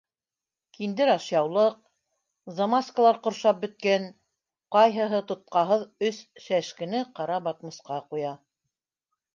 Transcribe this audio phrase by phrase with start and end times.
[0.77, 1.75] Киндер ашъяулыҡ,
[2.61, 4.09] замаскалар ҡоршап бөткән,
[4.77, 8.35] ҡайһыһы тотҡаһыҙ өс шәшкене ҡара батмусҡа ҡуя.